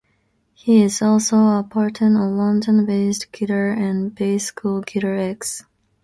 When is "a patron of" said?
1.37-2.31